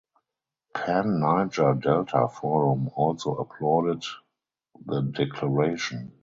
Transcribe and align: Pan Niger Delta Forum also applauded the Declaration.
Pan 0.73 1.19
Niger 1.19 1.75
Delta 1.75 2.27
Forum 2.27 2.89
also 2.95 3.35
applauded 3.35 4.03
the 4.83 5.01
Declaration. 5.03 6.13